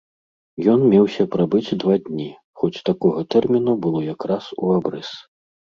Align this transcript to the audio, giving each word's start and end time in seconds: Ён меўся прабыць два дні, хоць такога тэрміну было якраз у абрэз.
Ён 0.71 0.79
меўся 0.93 1.23
прабыць 1.35 1.75
два 1.85 1.95
дні, 2.07 2.27
хоць 2.63 2.73
такога 2.91 3.19
тэрміну 3.35 3.79
было 3.87 3.99
якраз 4.13 4.43
у 4.63 4.75
абрэз. 4.81 5.09